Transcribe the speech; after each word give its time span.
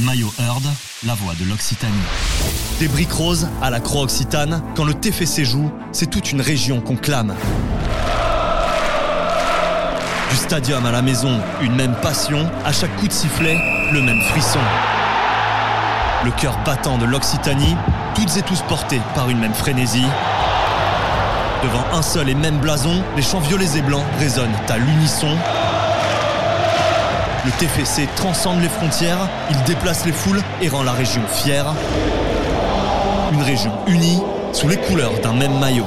Maillot 0.00 0.32
Heard, 0.38 0.62
la 1.04 1.14
voix 1.14 1.34
de 1.34 1.44
l'Occitanie. 1.44 1.92
Des 2.78 2.88
briques 2.88 3.12
roses 3.12 3.48
à 3.60 3.70
la 3.70 3.80
croix 3.80 4.02
occitane, 4.02 4.62
quand 4.74 4.84
le 4.84 4.94
TFC 4.94 5.44
joue, 5.44 5.70
c'est 5.92 6.08
toute 6.08 6.32
une 6.32 6.40
région 6.40 6.80
qu'on 6.80 6.96
clame. 6.96 7.34
Du 10.30 10.36
stadium 10.36 10.86
à 10.86 10.92
la 10.92 11.02
maison, 11.02 11.40
une 11.60 11.74
même 11.74 11.94
passion, 12.02 12.48
à 12.64 12.72
chaque 12.72 12.94
coup 12.96 13.08
de 13.08 13.12
sifflet, 13.12 13.58
le 13.92 14.00
même 14.00 14.20
frisson. 14.22 14.60
Le 16.24 16.30
cœur 16.30 16.58
battant 16.64 16.96
de 16.96 17.04
l'Occitanie, 17.04 17.76
toutes 18.14 18.36
et 18.36 18.42
tous 18.42 18.62
portés 18.62 19.00
par 19.14 19.28
une 19.28 19.38
même 19.38 19.54
frénésie. 19.54 20.06
Devant 21.62 21.84
un 21.92 22.02
seul 22.02 22.28
et 22.30 22.34
même 22.34 22.58
blason, 22.58 23.02
les 23.16 23.22
chants 23.22 23.40
violets 23.40 23.76
et 23.76 23.82
blancs 23.82 24.04
résonnent 24.18 24.48
à 24.68 24.78
l'unisson. 24.78 25.36
Le 27.42 27.50
TFC 27.52 28.06
transcende 28.16 28.60
les 28.60 28.68
frontières, 28.68 29.26
il 29.50 29.62
déplace 29.64 30.04
les 30.04 30.12
foules 30.12 30.42
et 30.60 30.68
rend 30.68 30.82
la 30.82 30.92
région 30.92 31.22
fière. 31.26 31.72
Une 33.32 33.40
région 33.40 33.72
unie 33.86 34.20
sous 34.52 34.68
les 34.68 34.76
couleurs 34.76 35.18
d'un 35.22 35.32
même 35.32 35.58
maillot. 35.58 35.86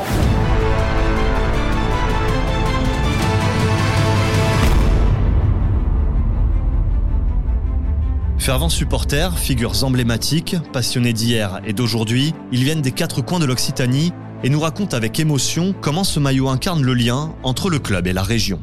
Fervents 8.39 8.69
supporters, 8.69 9.37
figures 9.37 9.83
emblématiques, 9.83 10.55
passionnés 10.73 11.13
d'hier 11.13 11.61
et 11.67 11.73
d'aujourd'hui, 11.73 12.33
ils 12.51 12.63
viennent 12.63 12.81
des 12.81 12.91
quatre 12.91 13.21
coins 13.21 13.39
de 13.39 13.45
l'Occitanie 13.45 14.11
et 14.43 14.49
nous 14.49 14.59
racontent 14.59 14.97
avec 14.97 15.19
émotion 15.19 15.75
comment 15.81 16.03
ce 16.03 16.19
maillot 16.19 16.49
incarne 16.49 16.81
le 16.81 16.95
lien 16.95 17.35
entre 17.43 17.69
le 17.69 17.77
club 17.77 18.07
et 18.07 18.13
la 18.13 18.23
région. 18.23 18.59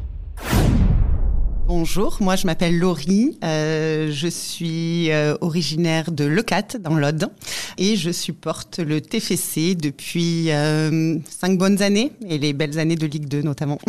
Bonjour, 1.73 2.17
moi 2.19 2.35
je 2.35 2.45
m'appelle 2.47 2.77
Laurie, 2.77 3.37
euh, 3.45 4.11
je 4.11 4.27
suis 4.27 5.09
euh, 5.09 5.37
originaire 5.39 6.11
de 6.11 6.25
Lecat 6.25 6.77
dans 6.81 6.95
l'Aude 6.95 7.29
et 7.77 7.95
je 7.95 8.11
supporte 8.11 8.79
le 8.79 8.99
TFC 8.99 9.75
depuis 9.75 10.51
euh, 10.51 11.17
cinq 11.29 11.57
bonnes 11.57 11.81
années 11.81 12.11
et 12.27 12.39
les 12.39 12.51
belles 12.51 12.77
années 12.77 12.97
de 12.97 13.07
Ligue 13.07 13.29
2 13.29 13.43
notamment. 13.43 13.79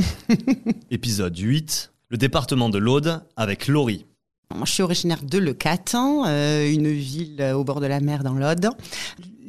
Épisode 0.93 1.37
8, 1.37 1.91
le 2.11 2.19
département 2.19 2.69
de 2.69 2.79
l'Aude 2.79 3.21
avec 3.35 3.67
Laurie. 3.67 4.07
Moi, 4.55 4.65
je 4.65 4.73
suis 4.73 4.83
originaire 4.85 5.23
de 5.25 5.39
Lecat, 5.39 5.79
euh, 5.97 6.71
une 6.71 6.93
ville 6.93 7.43
au 7.53 7.65
bord 7.65 7.81
de 7.81 7.87
la 7.87 7.99
mer 7.99 8.23
dans 8.23 8.35
l'Aude. 8.35 8.71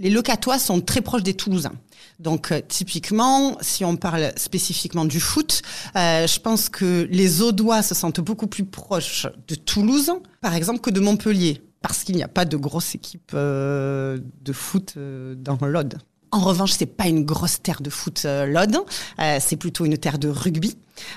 Les 0.03 0.09
Lecatois 0.09 0.59
sont 0.59 0.81
très 0.81 0.99
proches 0.99 1.23
des 1.23 1.33
Toulousains. 1.33 1.71
Donc 2.19 2.51
euh, 2.51 2.59
typiquement, 2.67 3.57
si 3.61 3.85
on 3.85 3.95
parle 3.95 4.33
spécifiquement 4.35 5.05
du 5.05 5.21
foot, 5.21 5.61
euh, 5.95 6.27
je 6.27 6.39
pense 6.41 6.67
que 6.67 7.07
les 7.09 7.41
Audois 7.41 7.81
se 7.81 7.95
sentent 7.95 8.19
beaucoup 8.19 8.47
plus 8.47 8.65
proches 8.65 9.27
de 9.47 9.55
Toulouse, 9.55 10.11
par 10.41 10.55
exemple, 10.55 10.81
que 10.81 10.89
de 10.89 10.99
Montpellier, 10.99 11.61
parce 11.81 12.03
qu'il 12.03 12.17
n'y 12.17 12.23
a 12.23 12.27
pas 12.27 12.43
de 12.43 12.57
grosse 12.57 12.95
équipe 12.95 13.31
euh, 13.33 14.19
de 14.41 14.51
foot 14.51 14.95
euh, 14.97 15.35
dans 15.35 15.57
l'Aude. 15.61 15.97
En 16.33 16.39
revanche, 16.39 16.71
c'est 16.71 16.87
pas 16.87 17.05
une 17.05 17.25
grosse 17.25 17.61
terre 17.61 17.79
de 17.79 17.91
foot 17.91 18.23
euh, 18.25 18.47
l'Aude, 18.47 18.75
euh, 19.19 19.37
c'est 19.39 19.55
plutôt 19.55 19.85
une 19.85 19.99
terre 19.99 20.17
de 20.17 20.29
rugby. 20.29 20.75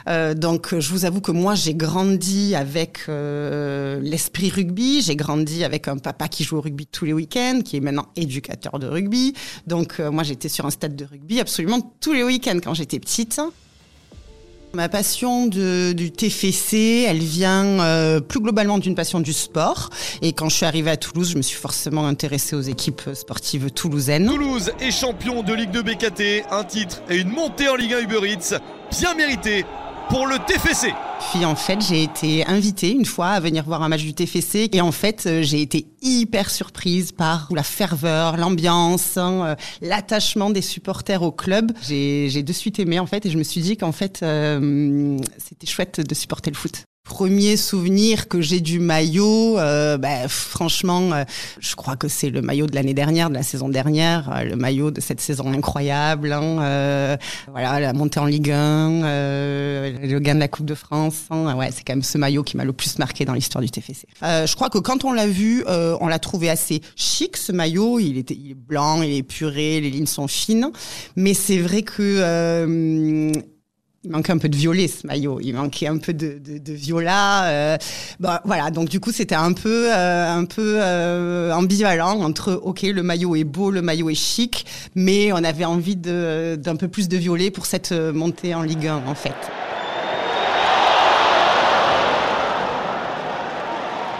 Euh, 0.09 0.34
donc, 0.34 0.78
je 0.78 0.91
vous 0.91 1.06
avoue 1.06 1.22
que 1.22 1.33
moi, 1.33 1.55
j'ai 1.55 1.75
grandi 1.75 2.55
avec 2.55 2.98
euh, 3.09 3.98
l'esprit 4.03 4.50
rugby. 4.50 5.00
J'ai 5.00 5.17
grandi 5.17 5.64
avec 5.64 5.89
un 5.89 5.97
papa 5.97 6.28
qui 6.28 6.44
joue 6.44 6.59
au 6.59 6.61
rugby 6.61 6.87
tous 6.87 7.06
les 7.06 7.14
week-ends, 7.14 7.61
qui 7.64 7.78
est 7.78 7.81
maintenant 7.81 8.09
éducateur 8.14 8.78
de 8.78 8.89
rugby. 8.89 9.33
Donc, 9.67 10.00
euh, 10.00 10.11
moi, 10.11 10.22
j'étais 10.22 10.50
sur 10.50 10.67
un 10.67 10.70
stade 10.70 10.97
de 10.97 11.06
rugby 11.06 11.41
absolument 11.41 11.94
tous 12.00 12.12
les 12.12 12.22
week-ends 12.22 12.59
quand 12.62 12.75
j'étais 12.75 13.00
petite. 13.00 13.41
Ma 14.77 14.91
passion 14.91 15.46
de, 15.46 15.94
du 15.94 16.10
TFC, 16.10 17.06
elle 17.08 17.20
vient 17.20 17.64
euh, 17.64 18.20
plus 18.20 18.41
globalement 18.41 18.77
d'une 18.77 18.94
passion 18.94 19.20
du 19.20 19.32
sport. 19.32 19.88
Et 20.20 20.34
quand 20.34 20.50
je 20.50 20.56
suis 20.56 20.66
arrivée 20.66 20.91
à 20.91 20.98
Toulouse, 20.98 21.30
je 21.30 21.38
me 21.38 21.42
suis 21.42 21.56
forcément 21.56 22.06
intéressée 22.06 22.55
aux 22.55 22.60
équipes 22.60 23.00
sportives 23.14 23.70
toulousaines. 23.70 24.27
Toulouse 24.27 24.70
est 24.78 24.91
champion 24.91 25.42
de 25.42 25.54
Ligue 25.54 25.70
2 25.70 25.82
BKT, 25.82 26.22
un 26.50 26.64
titre 26.64 27.00
et 27.08 27.16
une 27.16 27.30
montée 27.30 27.70
en 27.70 27.75
Ligue 27.76 27.94
1 27.94 28.00
Uber 28.00 28.31
Eats, 28.31 28.60
bien 28.91 29.15
mérité 29.15 29.65
pour 30.09 30.27
le 30.27 30.39
TFC. 30.39 30.93
Puis 31.31 31.44
en 31.44 31.56
fait, 31.56 31.81
j'ai 31.81 32.03
été 32.03 32.47
invitée 32.47 32.93
une 32.93 33.05
fois 33.05 33.28
à 33.28 33.41
venir 33.41 33.65
voir 33.65 33.83
un 33.83 33.89
match 33.89 34.03
du 34.03 34.15
TFC 34.15 34.69
et 34.72 34.81
en 34.81 34.93
fait, 34.93 35.25
euh, 35.27 35.43
j'ai 35.43 35.62
été 35.62 35.87
hyper 36.03 36.50
surprise 36.50 37.12
par 37.12 37.49
la 37.53 37.62
ferveur, 37.62 38.37
l'ambiance, 38.37 39.16
hein, 39.16 39.45
euh, 39.45 39.55
l'attachement 39.81 40.50
des 40.50 40.62
supporters 40.62 41.22
au 41.22 41.33
club. 41.33 41.72
J'ai 41.83 42.43
de 42.43 42.53
suite 42.53 42.78
aimé 42.78 42.99
en 42.99 43.06
fait 43.06 43.27
et 43.27 43.31
je 43.31 43.39
me 43.39 43.43
suis 43.43 43.61
dit 43.61 43.77
qu'en 43.77 43.93
fait, 43.93 44.21
euh, 44.22 45.16
c'était 45.39 45.66
chouette 45.66 46.00
de 46.00 46.15
supporter 46.15 46.50
le 46.50 46.56
foot. 46.56 46.84
Premier 47.05 47.56
souvenir 47.56 48.27
que 48.27 48.41
j'ai 48.41 48.59
du 48.59 48.81
maillot, 48.81 49.55
bah, 49.55 50.27
franchement, 50.27 51.11
je 51.61 51.77
crois 51.77 51.95
que 51.95 52.09
c'est 52.09 52.31
le 52.31 52.43
maillot 52.43 52.66
de 52.66 52.75
l'année 52.75 52.95
dernière, 52.95 53.31
de 53.31 53.34
la 53.34 53.45
saison 53.45 53.69
dernière, 53.69 54.43
le 54.45 54.56
maillot 54.56 54.91
de 54.91 55.00
cette 55.00 55.21
saison 55.21 55.53
incroyable. 55.53 56.33
hein, 56.33 57.16
voilà, 57.53 57.78
la 57.78 57.93
montée 57.93 58.19
en 58.19 58.25
Ligue 58.25 58.50
1, 58.50 58.56
euh, 58.56 59.56
le 60.12 60.21
gain 60.21 60.34
de 60.34 60.41
la 60.41 60.49
Coupe 60.49 60.67
de 60.67 60.75
France. 60.75 61.25
hein, 61.31 61.56
ouais, 61.56 61.71
c'est 61.72 61.84
quand 61.84 61.94
même 61.94 62.03
ce 62.03 62.19
maillot 62.19 62.43
qui 62.43 62.56
m'a 62.56 62.65
le 62.65 62.72
plus 62.72 62.99
marqué 62.99 63.25
dans 63.25 63.34
l'histoire 63.34 63.62
du 63.62 63.71
TFC. 63.71 64.06
Euh, 64.22 64.47
je 64.47 64.55
crois 64.55 64.71
que 64.71 64.78
quand 64.78 65.05
on 65.05 65.12
l'a 65.12 65.27
vu, 65.27 65.65
euh, 65.69 65.97
on 66.00 66.09
l'a 66.09 66.19
trouvé 66.19 66.49
assez 66.49 66.81
chic 66.94 67.37
ce 67.37 67.53
maillot. 67.53 67.99
Il 67.99 68.19
était, 68.19 68.34
est 68.34 68.55
blanc, 68.55 69.03
il 69.03 69.12
est 69.12 69.22
puré, 69.22 69.81
les 69.81 69.91
lignes 69.91 70.06
sont 70.06 70.28
fines, 70.28 70.71
mais 71.16 71.34
c'est 71.34 71.59
vrai 71.59 71.83
que 71.83 71.93
euh, 72.00 73.33
il 74.05 74.11
manquait 74.11 74.33
un 74.33 74.39
peu 74.39 74.49
de 74.49 74.56
violet 74.56 74.87
ce 74.87 75.06
maillot, 75.06 75.41
il 75.43 75.53
manquait 75.55 75.89
un 75.89 75.99
peu 75.99 76.15
de, 76.15 76.39
de, 76.39 76.72
viola. 76.72 77.77
Bah, 78.21 78.41
voilà, 78.45 78.71
donc 78.71 78.89
du 78.89 79.00
coup 79.00 79.11
c'était 79.11 79.34
un 79.34 79.53
peu, 79.53 79.93
un 79.93 80.45
peu 80.45 80.81
ambivalent 81.53 82.21
entre 82.22 82.53
ok 82.53 82.83
le 82.83 83.03
maillot 83.03 83.34
est 83.34 83.43
beau, 83.43 83.72
le 83.72 83.83
maillot 83.83 84.11
est 84.11 84.15
chic, 84.15 84.65
mais 84.95 85.33
on 85.33 85.43
avait 85.43 85.65
envie 85.65 85.97
d'un 85.97 86.77
peu 86.78 86.87
plus 86.87 87.09
de 87.09 87.16
violet 87.16 87.50
pour 87.50 87.66
cette 87.66 87.91
montée 87.91 88.55
en 88.55 88.62
Ligue 88.62 88.87
1 88.87 89.03
en 89.09 89.15
fait. 89.16 89.34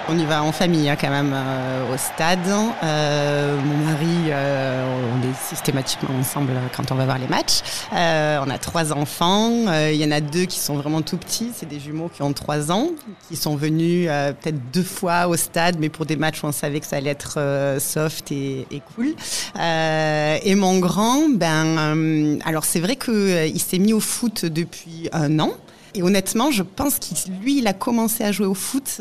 On 0.09 0.17
y 0.17 0.25
va 0.25 0.45
en 0.45 0.53
famille 0.53 0.89
hein, 0.89 0.97
quand 1.01 1.11
même 1.11 1.33
euh, 1.35 1.93
au 1.93 1.97
stade. 1.97 2.39
Euh, 2.85 3.59
mon 3.61 3.77
mari, 3.87 4.07
euh, 4.29 4.85
on 5.13 5.29
est 5.29 5.35
systématiquement 5.49 6.17
ensemble 6.17 6.53
quand 6.77 6.93
on 6.93 6.95
va 6.95 7.07
voir 7.07 7.19
les 7.19 7.27
matchs. 7.27 7.63
Euh, 7.93 8.39
on 8.47 8.49
a 8.49 8.57
trois 8.59 8.93
enfants. 8.93 9.51
Euh, 9.67 9.91
Il 9.93 10.01
y 10.01 10.05
en 10.05 10.13
a 10.13 10.21
deux 10.21 10.45
qui 10.45 10.61
sont 10.61 10.77
vraiment 10.77 11.03
tout 11.03 11.17
petits. 11.17 11.51
C'est 11.57 11.69
des 11.69 11.81
jumeaux 11.81 12.09
qui 12.09 12.23
ont 12.23 12.33
trois 12.33 12.71
ans, 12.71 12.91
qui 13.29 13.35
sont 13.35 13.57
venus 13.57 14.07
euh, 14.09 14.33
peut-être 14.33 14.71
deux 14.73 14.85
fois 14.85 15.27
au 15.27 15.35
stade, 15.35 15.79
mais 15.81 15.89
pour 15.89 16.07
des 16.07 16.15
matchs 16.15 16.45
où 16.45 16.47
on 16.47 16.53
savait 16.53 16.79
que 16.79 16.87
ça 16.87 16.97
allait 16.97 17.11
être 17.11 17.41
soft 17.81 18.31
et, 18.31 18.65
et 18.71 18.81
cool. 18.95 19.09
Et 19.57 20.55
mon 20.55 20.79
grand, 20.79 21.29
ben, 21.31 22.39
alors 22.45 22.65
c'est 22.65 22.81
vrai 22.81 22.95
que 22.95 23.11
euh, 23.11 23.47
il 23.47 23.61
s'est 23.61 23.79
mis 23.79 23.93
au 23.93 24.01
foot 24.01 24.45
depuis 24.45 25.09
un 25.13 25.41
an. 25.41 25.51
Et 25.97 26.03
honnêtement, 26.03 26.53
je 26.53 26.63
pense 26.63 27.01
qu'il 27.01 27.17
lui, 27.43 27.59
il 27.59 27.67
a 27.67 27.73
commencé 27.73 28.23
à 28.23 28.31
jouer 28.31 28.47
au 28.47 28.55
foot 28.55 29.01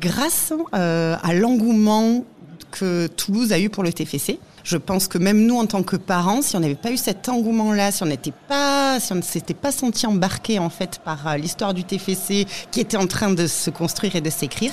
grâce 0.00 0.52
euh, 0.74 1.16
à 1.22 1.34
l'engouement 1.34 2.24
que 2.70 3.06
Toulouse 3.06 3.52
a 3.52 3.60
eu 3.60 3.68
pour 3.68 3.82
le 3.82 3.92
TFC. 3.92 4.38
Je 4.64 4.76
pense 4.76 5.08
que 5.08 5.18
même 5.18 5.44
nous, 5.44 5.56
en 5.56 5.66
tant 5.66 5.82
que 5.82 5.96
parents, 5.96 6.40
si 6.40 6.56
on 6.56 6.60
n'avait 6.60 6.74
pas 6.74 6.92
eu 6.92 6.96
cet 6.96 7.28
engouement-là, 7.28 7.90
si 7.90 8.02
on 8.02 8.06
n'était 8.06 8.32
pas, 8.48 9.00
si 9.00 9.12
on 9.12 9.16
ne 9.16 9.22
s'était 9.22 9.54
pas 9.54 9.72
senti 9.72 10.06
embarqué 10.06 10.58
en 10.58 10.70
fait 10.70 11.00
par 11.04 11.26
euh, 11.26 11.36
l'histoire 11.36 11.74
du 11.74 11.84
TFC 11.84 12.46
qui 12.70 12.80
était 12.80 12.96
en 12.96 13.06
train 13.06 13.32
de 13.32 13.46
se 13.46 13.70
construire 13.70 14.16
et 14.16 14.20
de 14.20 14.30
s'écrire, 14.30 14.72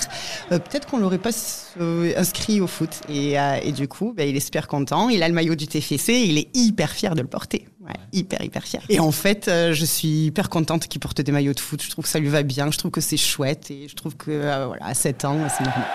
euh, 0.52 0.58
peut-être 0.58 0.86
qu'on 0.86 0.98
l'aurait 0.98 1.18
pas 1.18 1.30
euh, 1.80 2.12
inscrit 2.16 2.60
au 2.60 2.66
foot. 2.66 3.00
Et, 3.08 3.38
euh, 3.38 3.58
et 3.62 3.72
du 3.72 3.88
coup, 3.88 4.12
ben, 4.16 4.28
il 4.28 4.36
est 4.36 4.40
super 4.40 4.68
content. 4.68 5.08
Il 5.08 5.22
a 5.22 5.28
le 5.28 5.34
maillot 5.34 5.56
du 5.56 5.66
TFC. 5.66 6.24
Il 6.24 6.38
est 6.38 6.48
hyper 6.54 6.90
fier 6.90 7.14
de 7.14 7.22
le 7.22 7.28
porter. 7.28 7.66
Ouais, 7.90 8.00
hyper 8.12 8.42
hyper 8.42 8.62
fier. 8.62 8.82
Et 8.88 9.00
en 9.00 9.12
fait, 9.12 9.48
euh, 9.48 9.72
je 9.72 9.84
suis 9.84 10.26
hyper 10.26 10.48
contente 10.48 10.86
qu'il 10.86 11.00
porte 11.00 11.20
des 11.20 11.32
maillots 11.32 11.54
de 11.54 11.60
foot. 11.60 11.82
Je 11.82 11.90
trouve 11.90 12.04
que 12.04 12.10
ça 12.10 12.18
lui 12.18 12.28
va 12.28 12.42
bien. 12.42 12.70
Je 12.70 12.78
trouve 12.78 12.90
que 12.90 13.00
c'est 13.00 13.16
chouette 13.16 13.70
et 13.70 13.88
je 13.88 13.94
trouve 13.94 14.16
que 14.16 14.30
euh, 14.30 14.66
voilà, 14.66 14.86
à 14.86 14.94
7 14.94 15.24
ans, 15.24 15.38
c'est 15.48 15.64
normal. 15.64 15.86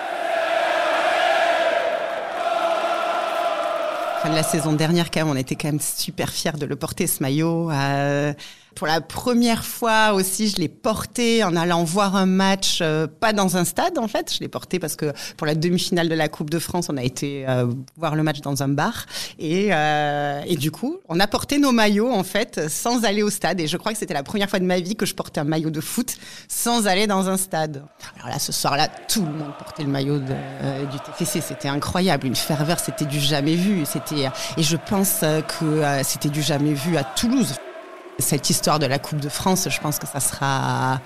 Fin 4.22 4.30
de 4.30 4.34
la 4.34 4.42
saison 4.42 4.72
dernière, 4.72 5.10
quand 5.10 5.20
même, 5.20 5.28
on 5.28 5.36
était 5.36 5.54
quand 5.54 5.68
même 5.68 5.80
super 5.80 6.30
fiers 6.30 6.52
de 6.58 6.66
le 6.66 6.76
porter 6.76 7.06
ce 7.06 7.22
maillot. 7.22 7.70
Euh, 7.70 8.32
pour 8.76 8.86
la 8.86 9.00
première 9.00 9.64
fois 9.64 10.12
aussi, 10.12 10.48
je 10.48 10.56
l'ai 10.56 10.68
porté 10.68 11.42
en 11.42 11.56
allant 11.56 11.82
voir 11.82 12.14
un 12.14 12.26
match, 12.26 12.78
euh, 12.82 13.08
pas 13.08 13.32
dans 13.32 13.56
un 13.56 13.64
stade 13.64 13.98
en 13.98 14.06
fait. 14.06 14.32
Je 14.32 14.40
l'ai 14.40 14.48
porté 14.48 14.78
parce 14.78 14.94
que 14.94 15.12
pour 15.36 15.46
la 15.46 15.56
demi-finale 15.56 16.08
de 16.08 16.14
la 16.14 16.28
Coupe 16.28 16.50
de 16.50 16.60
France, 16.60 16.88
on 16.88 16.96
a 16.96 17.02
été 17.02 17.48
euh, 17.48 17.66
voir 17.96 18.14
le 18.14 18.22
match 18.22 18.40
dans 18.42 18.62
un 18.62 18.68
bar 18.68 19.06
et, 19.38 19.70
euh, 19.72 20.42
et 20.46 20.56
du 20.56 20.70
coup, 20.70 20.98
on 21.08 21.18
a 21.18 21.26
porté 21.26 21.58
nos 21.58 21.72
maillots 21.72 22.12
en 22.12 22.22
fait 22.22 22.68
sans 22.68 23.04
aller 23.04 23.22
au 23.22 23.30
stade. 23.30 23.60
Et 23.60 23.66
je 23.66 23.76
crois 23.76 23.92
que 23.92 23.98
c'était 23.98 24.14
la 24.14 24.22
première 24.22 24.48
fois 24.48 24.58
de 24.58 24.64
ma 24.64 24.78
vie 24.78 24.94
que 24.94 25.06
je 25.06 25.14
portais 25.14 25.40
un 25.40 25.44
maillot 25.44 25.70
de 25.70 25.80
foot 25.80 26.16
sans 26.48 26.86
aller 26.86 27.06
dans 27.06 27.28
un 27.28 27.36
stade. 27.36 27.82
Alors 28.16 28.28
là, 28.28 28.38
ce 28.38 28.52
soir-là, 28.52 28.88
tout 29.08 29.24
le 29.24 29.32
monde 29.32 29.52
portait 29.58 29.82
le 29.82 29.88
maillot 29.88 30.18
de, 30.18 30.34
euh, 30.62 30.84
du 30.86 30.98
TFC. 30.98 31.40
C'était 31.40 31.68
incroyable, 31.68 32.26
une 32.26 32.36
ferveur, 32.36 32.78
c'était 32.78 33.04
du 33.04 33.20
jamais 33.20 33.54
vu. 33.54 33.84
C'était 33.84 34.30
et 34.56 34.62
je 34.62 34.76
pense 34.76 35.20
euh, 35.22 35.40
que 35.40 35.64
euh, 35.64 36.02
c'était 36.02 36.28
du 36.28 36.42
jamais 36.42 36.74
vu 36.74 36.96
à 36.96 37.04
Toulouse. 37.04 37.54
Cette 38.18 38.50
histoire 38.50 38.78
de 38.78 38.86
la 38.86 38.98
Coupe 38.98 39.20
de 39.20 39.28
France, 39.28 39.68
je 39.68 39.80
pense 39.80 39.98
que 39.98 40.06
ça 40.06 40.20
sera 40.20 41.00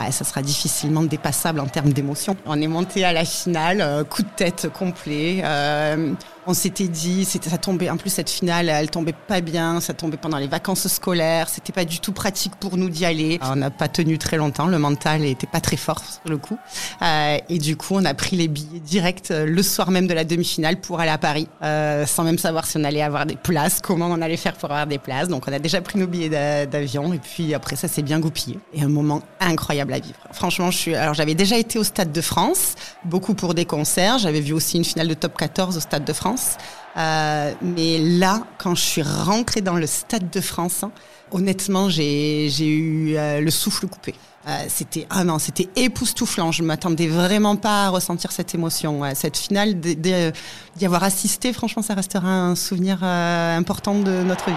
ouais, 0.00 0.12
ça 0.12 0.24
sera 0.24 0.42
difficilement 0.42 1.02
dépassable 1.02 1.60
en 1.60 1.66
termes 1.66 1.92
d'émotion. 1.92 2.36
On 2.46 2.60
est 2.60 2.66
monté 2.66 3.04
à 3.04 3.12
la 3.12 3.24
finale, 3.24 3.80
euh, 3.80 4.04
coup 4.04 4.22
de 4.22 4.28
tête 4.36 4.68
complet. 4.72 5.40
Euh, 5.44 6.12
on 6.46 6.52
s'était 6.52 6.88
dit, 6.88 7.24
ça 7.24 7.56
tombait, 7.56 7.88
en 7.88 7.96
plus 7.96 8.10
cette 8.10 8.28
finale, 8.28 8.68
elle 8.68 8.90
tombait 8.90 9.14
pas 9.14 9.40
bien, 9.40 9.80
ça 9.80 9.94
tombait 9.94 10.18
pendant 10.18 10.36
les 10.36 10.46
vacances 10.46 10.88
scolaires, 10.88 11.48
c'était 11.48 11.72
pas 11.72 11.86
du 11.86 12.00
tout 12.00 12.12
pratique 12.12 12.54
pour 12.56 12.76
nous 12.76 12.90
d'y 12.90 13.06
aller. 13.06 13.38
on 13.42 13.56
n'a 13.56 13.70
pas 13.70 13.88
tenu 13.88 14.18
très 14.18 14.36
longtemps, 14.36 14.66
le 14.66 14.78
mental 14.78 15.24
était 15.24 15.46
pas 15.46 15.60
très 15.60 15.78
fort 15.78 16.00
sur 16.00 16.28
le 16.30 16.36
coup. 16.36 16.58
Euh, 17.00 17.38
et 17.48 17.58
du 17.58 17.76
coup, 17.76 17.94
on 17.94 18.04
a 18.04 18.12
pris 18.12 18.36
les 18.36 18.48
billets 18.48 18.80
direct 18.80 19.30
euh, 19.30 19.46
le 19.46 19.62
soir 19.62 19.90
même 19.90 20.06
de 20.06 20.12
la 20.12 20.24
demi-finale 20.24 20.76
pour 20.80 21.00
aller 21.00 21.10
à 21.10 21.16
Paris, 21.16 21.48
euh, 21.62 22.04
sans 22.04 22.24
même 22.24 22.38
savoir 22.38 22.66
si 22.66 22.76
on 22.76 22.84
allait 22.84 23.00
avoir 23.02 23.24
des 23.24 23.36
places, 23.36 23.80
comment 23.82 24.06
on 24.08 24.20
allait 24.20 24.36
faire 24.36 24.52
pour 24.54 24.70
avoir 24.70 24.86
des 24.86 24.98
places. 24.98 25.28
Donc 25.28 25.44
on 25.48 25.52
a 25.52 25.58
déjà 25.58 25.80
pris 25.80 25.98
nos 25.98 26.06
billets 26.06 26.28
d'a- 26.28 26.66
d'avion 26.66 27.14
et 27.14 27.18
puis 27.18 27.54
après 27.54 27.76
ça 27.76 27.88
s'est 27.88 28.02
bien 28.02 28.20
goupillé. 28.20 28.58
Et 28.74 28.82
un 28.82 28.88
moment 28.88 29.22
incroyable 29.40 29.83
à 29.92 29.98
vivre. 29.98 30.18
Franchement, 30.32 30.70
je 30.70 30.78
suis, 30.78 30.94
alors 30.94 31.14
j'avais 31.14 31.34
déjà 31.34 31.58
été 31.58 31.78
au 31.78 31.84
Stade 31.84 32.12
de 32.12 32.20
France, 32.20 32.74
beaucoup 33.04 33.34
pour 33.34 33.54
des 33.54 33.64
concerts. 33.64 34.18
J'avais 34.18 34.40
vu 34.40 34.52
aussi 34.52 34.76
une 34.76 34.84
finale 34.84 35.08
de 35.08 35.14
top 35.14 35.36
14 35.36 35.76
au 35.76 35.80
Stade 35.80 36.04
de 36.04 36.12
France. 36.12 36.56
Euh, 36.96 37.52
mais 37.60 37.98
là, 37.98 38.42
quand 38.58 38.74
je 38.74 38.82
suis 38.82 39.02
rentrée 39.02 39.60
dans 39.60 39.74
le 39.74 39.86
Stade 39.86 40.30
de 40.30 40.40
France, 40.40 40.84
hein, 40.84 40.92
honnêtement, 41.32 41.88
j'ai 41.88 42.46
eu 42.46 43.16
euh, 43.16 43.40
le 43.40 43.50
souffle 43.50 43.86
coupé. 43.86 44.14
Euh, 44.46 44.50
c'était 44.68 45.06
ah 45.10 45.24
non, 45.24 45.38
c'était 45.38 45.68
époustouflant. 45.74 46.52
Je 46.52 46.62
m'attendais 46.62 47.06
vraiment 47.06 47.56
pas 47.56 47.86
à 47.86 47.88
ressentir 47.88 48.30
cette 48.30 48.54
émotion. 48.54 49.02
Cette 49.14 49.38
finale, 49.38 49.80
d'y 49.80 50.84
avoir 50.84 51.02
assisté, 51.02 51.52
franchement, 51.52 51.82
ça 51.82 51.94
restera 51.94 52.28
un 52.28 52.54
souvenir 52.54 53.02
important 53.02 53.98
de 53.98 54.22
notre 54.22 54.50
vie. 54.50 54.56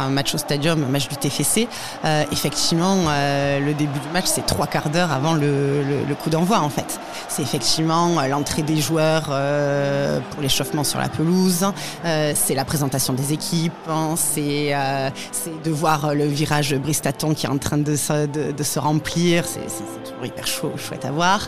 Un 0.00 0.10
match 0.10 0.34
au 0.34 0.38
stadium, 0.38 0.82
un 0.84 0.88
match 0.88 1.08
du 1.08 1.16
TFC, 1.16 1.68
euh, 2.04 2.24
effectivement, 2.32 2.96
euh, 3.08 3.58
le 3.60 3.74
début 3.74 3.98
du 3.98 4.08
match, 4.12 4.26
c'est 4.26 4.46
trois 4.46 4.66
quarts 4.66 4.90
d'heure 4.90 5.12
avant 5.12 5.34
le, 5.34 5.82
le- 5.82 6.04
le 6.08 6.14
coup 6.14 6.30
d'envoi, 6.30 6.60
en 6.60 6.68
fait. 6.70 6.98
C'est 7.28 7.42
effectivement 7.42 8.18
euh, 8.18 8.26
l'entrée 8.28 8.62
des 8.62 8.76
joueurs 8.78 9.28
euh, 9.30 10.20
pour 10.30 10.42
l'échauffement 10.42 10.84
sur 10.84 10.98
la 10.98 11.08
pelouse, 11.08 11.64
euh, 12.04 12.32
c'est 12.34 12.54
la 12.54 12.64
présentation 12.64 13.12
des 13.12 13.32
équipes, 13.32 13.72
hein, 13.88 14.14
c'est 14.16 14.74
euh, 14.74 15.10
c'est 15.32 15.62
de 15.62 15.70
voir 15.70 16.14
le 16.14 16.24
virage 16.26 16.74
Bristaton 16.76 17.34
qui 17.34 17.46
est 17.46 17.50
en 17.50 17.58
train 17.58 17.78
de 17.78 17.96
se, 17.96 18.26
de, 18.26 18.52
de 18.52 18.62
se 18.62 18.78
remplir, 18.78 19.44
c'est 19.46 19.60
toujours 20.04 20.24
hyper 20.24 20.46
chaud, 20.46 20.72
chouette 20.76 21.04
à 21.04 21.10
voir. 21.10 21.46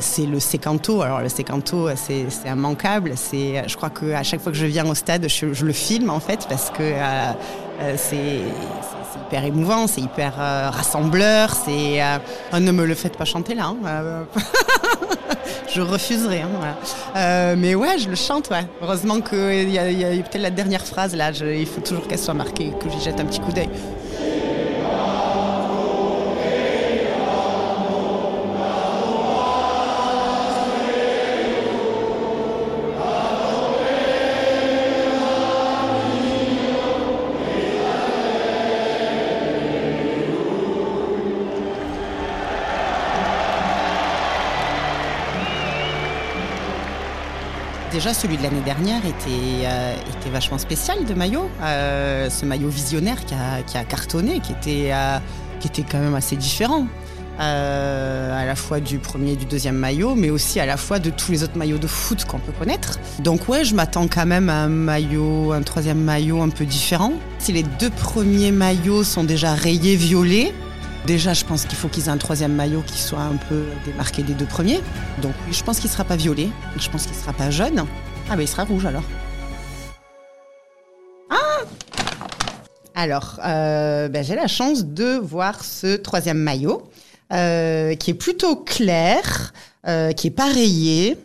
C'est 0.00 0.26
le 0.26 0.40
sécanto, 0.40 1.02
alors 1.02 1.20
le 1.20 1.28
sécanto, 1.28 1.88
c'est 1.96 2.26
immanquable, 2.48 3.12
je 3.32 3.76
crois 3.76 3.90
qu'à 3.90 4.22
chaque 4.22 4.40
fois 4.40 4.52
que 4.52 4.58
je 4.58 4.66
viens 4.66 4.86
au 4.86 4.94
stade, 4.94 5.26
je, 5.28 5.52
je 5.52 5.64
le 5.64 5.72
filme, 5.72 6.10
en 6.10 6.20
fait, 6.20 6.46
parce 6.48 6.70
que... 6.70 6.82
euh, 7.80 7.94
c'est 7.96 8.40
hyper 9.26 9.44
émouvant, 9.44 9.86
c'est 9.86 10.00
hyper 10.00 10.34
euh, 10.38 10.70
rassembleur, 10.70 11.54
c'est... 11.54 12.02
euh, 12.02 12.18
oh, 12.52 12.58
ne 12.58 12.72
me 12.72 12.84
le 12.84 12.94
faites 12.94 13.16
pas 13.16 13.24
chanter 13.24 13.54
là. 13.54 13.72
hein, 13.84 14.26
je 15.74 15.80
refuserai. 15.80 16.42
hein, 16.42 17.54
mais 17.56 17.74
ouais, 17.74 17.98
je 17.98 18.08
le 18.08 18.16
chante, 18.16 18.50
ouais. 18.50 18.66
Heureusement 18.82 19.20
qu'il 19.20 19.70
y 19.70 19.78
a, 19.78 19.84
peut-être 20.22 20.42
la 20.42 20.50
dernière 20.50 20.84
phrase 20.84 21.14
là, 21.14 21.30
il 21.30 21.66
faut 21.66 21.80
toujours 21.80 22.06
qu'elle 22.06 22.18
soit 22.18 22.34
marquée, 22.34 22.72
que 22.80 22.88
j'y 22.90 23.00
jette 23.00 23.20
un 23.20 23.24
petit 23.24 23.40
coup 23.40 23.52
d'œil. 23.52 23.68
Déjà, 47.92 48.14
celui 48.14 48.36
de 48.36 48.42
l'année 48.44 48.60
dernière 48.60 49.04
était, 49.04 49.64
euh, 49.64 49.94
vachement 50.32 50.58
spécial 50.58 51.04
de 51.04 51.12
maillot. 51.12 51.50
Euh, 51.60 52.30
ce 52.30 52.46
maillot 52.46 52.68
visionnaire 52.68 53.24
qui 53.24 53.34
a, 53.34 53.84
cartonné, 53.84 54.38
qui 54.38 54.52
était, 54.52 54.90
euh, 54.92 55.18
qui 55.58 55.66
était 55.66 55.82
quand 55.82 55.98
même 55.98 56.14
assez 56.14 56.36
différent. 56.36 56.86
À 57.38 58.44
la 58.44 58.54
fois 58.54 58.80
du 58.80 58.98
premier 58.98 59.32
et 59.32 59.36
du 59.36 59.46
deuxième 59.46 59.76
maillot, 59.76 60.14
mais 60.14 60.28
aussi 60.28 60.60
à 60.60 60.66
la 60.66 60.76
fois 60.76 60.98
de 60.98 61.08
tous 61.08 61.32
les 61.32 61.42
autres 61.42 61.56
maillots 61.56 61.78
de 61.78 61.86
foot 61.86 62.26
qu'on 62.26 62.38
peut 62.38 62.52
connaître. 62.52 63.00
Donc 63.20 63.48
ouais, 63.48 63.64
je 63.64 63.74
m'attends 63.74 64.08
quand 64.08 64.26
même 64.26 64.50
à 64.50 64.64
un 64.64 64.68
maillot, 64.68 65.52
un 65.52 65.62
troisième 65.62 66.02
maillot 66.02 66.42
un 66.42 66.50
peu 66.50 66.66
différent. 66.66 67.14
Si 67.38 67.52
les 67.52 67.62
deux 67.62 67.88
premiers 67.88 68.52
maillots 68.52 69.04
sont 69.04 69.24
déjà 69.24 69.54
rayés 69.54 69.96
violets, 69.96 70.52
Déjà, 71.06 71.32
je 71.32 71.44
pense 71.44 71.64
qu'il 71.64 71.78
faut 71.78 71.88
qu'ils 71.88 72.06
aient 72.06 72.10
un 72.10 72.18
troisième 72.18 72.54
maillot 72.54 72.82
qui 72.86 72.98
soit 72.98 73.22
un 73.22 73.36
peu 73.36 73.64
démarqué 73.86 74.22
des 74.22 74.34
deux 74.34 74.44
premiers. 74.44 74.80
Donc, 75.22 75.32
je 75.50 75.62
pense 75.62 75.80
qu'il 75.80 75.88
ne 75.88 75.92
sera 75.92 76.04
pas 76.04 76.16
violet. 76.16 76.48
Je 76.78 76.90
pense 76.90 77.04
qu'il 77.04 77.16
ne 77.16 77.20
sera 77.20 77.32
pas 77.32 77.50
jaune. 77.50 77.86
Ah, 78.28 78.36
ben 78.36 78.42
il 78.42 78.48
sera 78.48 78.64
rouge 78.64 78.84
alors. 78.84 79.02
Ah 81.30 81.62
Alors, 82.94 83.40
euh, 83.44 84.08
ben, 84.08 84.22
j'ai 84.22 84.34
la 84.34 84.46
chance 84.46 84.84
de 84.84 85.16
voir 85.16 85.64
ce 85.64 85.96
troisième 85.96 86.38
maillot 86.38 86.82
euh, 87.32 87.94
qui 87.94 88.10
est 88.10 88.14
plutôt 88.14 88.56
clair, 88.56 89.52
euh, 89.88 90.12
qui 90.12 90.28
est 90.28 90.40
rayé. 90.40 91.16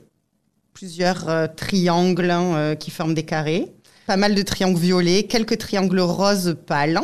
Plusieurs 0.73 1.53
triangles 1.55 2.31
hein, 2.31 2.75
qui 2.75 2.91
forment 2.91 3.13
des 3.13 3.23
carrés. 3.23 3.71
Pas 4.07 4.17
mal 4.17 4.35
de 4.35 4.41
triangles 4.41 4.79
violets, 4.79 5.23
quelques 5.23 5.57
triangles 5.57 6.01
roses 6.01 6.57
pâles. 6.65 6.99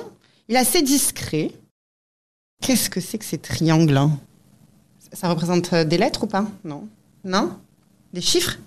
Il 0.49 0.55
est 0.55 0.59
assez 0.59 0.81
discret. 0.81 1.51
Qu'est-ce 2.61 2.89
que 2.89 3.01
c'est 3.01 3.17
que 3.17 3.25
ces 3.25 3.39
triangles 3.39 3.99
Ça 5.11 5.29
représente 5.29 5.73
euh, 5.73 5.83
des 5.83 5.97
lettres 5.97 6.23
ou 6.23 6.27
pas? 6.27 6.45
Non. 6.63 6.87
Non? 7.23 7.57
Des 8.13 8.21
chiffres? 8.21 8.57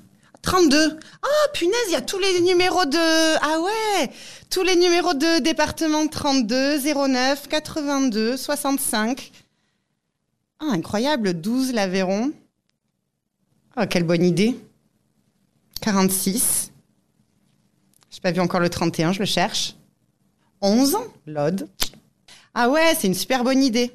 32 0.43 0.99
Ah, 1.23 1.49
punaise, 1.55 1.75
il 1.89 1.93
y 1.93 1.97
a 1.97 2.03
tous 2.03 2.19
les 2.19 2.41
numéros 2.43 2.85
de... 2.85 3.37
Ah 3.43 3.61
ouais 3.61 4.11
Tous 4.51 4.63
les 4.63 4.77
numéros 4.77 5.15
de 5.15 5.41
département 5.41 6.07
32, 6.07 6.81
09, 7.09 7.49
82, 7.49 8.37
65. 8.37 9.33
Ah, 10.61 10.67
incroyable, 10.71 11.41
12, 11.41 11.73
l'Aveyron. 11.73 12.33
Ah, 13.77 13.87
quelle 13.87 14.05
bonne 14.05 14.25
idée. 14.25 14.57
46. 15.81 16.73
J'ai 18.11 18.21
pas 18.21 18.33
vu 18.33 18.41
encore 18.41 18.61
le 18.61 18.69
31, 18.69 19.13
je 19.13 19.21
le 19.21 19.25
cherche. 19.25 19.77
11, 20.61 20.97
l'Aude. 21.27 21.69
Ah 22.55 22.69
ouais, 22.69 22.95
c'est 22.97 23.09
une 23.09 23.15
super 23.15 23.43
bonne 23.43 23.63
idée. 23.63 23.91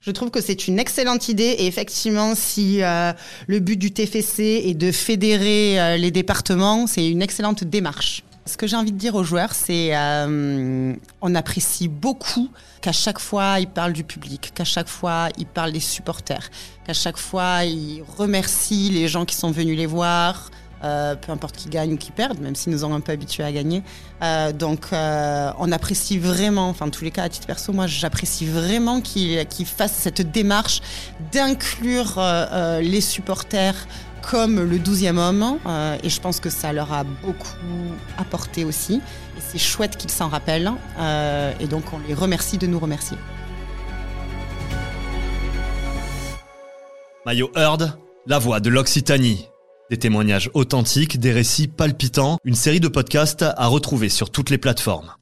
Je 0.00 0.10
trouve 0.10 0.30
que 0.30 0.40
c'est 0.40 0.66
une 0.66 0.78
excellente 0.80 1.28
idée 1.28 1.56
et 1.58 1.66
effectivement, 1.66 2.34
si 2.34 2.82
euh, 2.82 3.12
le 3.46 3.60
but 3.60 3.76
du 3.76 3.92
TFC 3.92 4.62
est 4.64 4.74
de 4.74 4.90
fédérer 4.90 5.80
euh, 5.80 5.96
les 5.96 6.10
départements, 6.10 6.86
c'est 6.88 7.08
une 7.08 7.22
excellente 7.22 7.62
démarche. 7.62 8.24
Ce 8.46 8.56
que 8.56 8.66
j'ai 8.66 8.74
envie 8.74 8.90
de 8.90 8.96
dire 8.96 9.14
aux 9.14 9.22
joueurs, 9.22 9.54
c'est 9.54 9.90
euh, 9.94 10.92
on 11.20 11.34
apprécie 11.36 11.86
beaucoup 11.86 12.48
qu'à 12.80 12.90
chaque 12.92 13.20
fois 13.20 13.60
ils 13.60 13.68
parlent 13.68 13.92
du 13.92 14.02
public, 14.02 14.50
qu'à 14.54 14.64
chaque 14.64 14.88
fois 14.88 15.28
ils 15.38 15.46
parlent 15.46 15.72
des 15.72 15.78
supporters, 15.78 16.50
qu'à 16.84 16.94
chaque 16.94 17.18
fois 17.18 17.64
ils 17.64 18.02
remercient 18.16 18.90
les 18.90 19.06
gens 19.06 19.24
qui 19.24 19.36
sont 19.36 19.52
venus 19.52 19.76
les 19.76 19.86
voir, 19.86 20.50
euh, 20.82 21.14
peu 21.14 21.30
importe 21.32 21.56
qui 21.56 21.68
gagne 21.68 21.92
ou 21.92 21.96
qui 21.96 22.10
perdent, 22.10 22.40
même 22.40 22.54
s'ils 22.54 22.72
nous 22.72 22.84
ont 22.84 22.94
un 22.94 23.00
peu 23.00 23.12
habitués 23.12 23.44
à 23.44 23.52
gagner. 23.52 23.82
Euh, 24.22 24.52
donc, 24.52 24.86
euh, 24.92 25.50
on 25.58 25.70
apprécie 25.72 26.18
vraiment, 26.18 26.68
enfin, 26.68 26.86
en 26.86 26.90
tous 26.90 27.04
les 27.04 27.10
cas, 27.10 27.24
à 27.24 27.28
titre 27.28 27.46
perso, 27.46 27.72
moi, 27.72 27.86
j'apprécie 27.86 28.46
vraiment 28.46 29.00
qu'ils 29.00 29.46
fassent 29.66 29.96
cette 29.96 30.30
démarche 30.30 30.80
d'inclure 31.32 32.20
les 32.80 33.00
supporters 33.00 33.86
comme 34.22 34.60
le 34.60 34.78
12e 34.78 35.16
homme. 35.16 35.58
et 36.02 36.08
je 36.08 36.20
pense 36.20 36.40
que 36.40 36.50
ça 36.50 36.72
leur 36.72 36.92
a 36.92 37.04
beaucoup 37.04 37.56
apporté 38.18 38.64
aussi. 38.64 38.94
Et 38.94 39.40
c'est 39.40 39.58
chouette 39.58 39.96
qu'ils 39.96 40.10
s'en 40.10 40.28
rappellent. 40.28 40.72
et 41.60 41.66
donc, 41.66 41.92
on 41.92 41.98
les 42.08 42.14
remercie 42.14 42.58
de 42.58 42.66
nous 42.66 42.78
remercier. 42.78 43.18
Maillot 47.26 47.50
Heard, 47.54 47.98
la 48.26 48.38
voix 48.38 48.60
de 48.60 48.70
l'Occitanie. 48.70 49.49
Des 49.90 49.98
témoignages 49.98 50.50
authentiques, 50.54 51.18
des 51.18 51.32
récits 51.32 51.66
palpitants, 51.66 52.38
une 52.44 52.54
série 52.54 52.78
de 52.78 52.86
podcasts 52.86 53.42
à 53.42 53.66
retrouver 53.66 54.08
sur 54.08 54.30
toutes 54.30 54.50
les 54.50 54.58
plateformes. 54.58 55.12